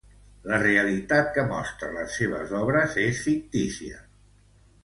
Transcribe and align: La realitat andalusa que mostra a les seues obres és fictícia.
La 0.51 0.57
realitat 0.63 1.19
andalusa 1.19 1.35
que 1.35 1.43
mostra 1.51 1.89
a 1.93 1.97
les 1.99 2.17
seues 2.21 2.57
obres 2.63 2.99
és 3.05 3.23
fictícia. 3.29 4.05